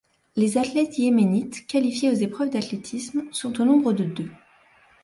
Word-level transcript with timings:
Les 0.35 0.57
athlètes 0.57 0.97
yéménites 0.97 1.67
qualifiés 1.67 2.09
aux 2.09 2.15
épreuves 2.15 2.49
d'athlétisme 2.49 3.25
sont 3.31 3.61
au 3.61 3.65
nombre 3.65 3.93
de 3.93 4.03
deux. 4.05 4.31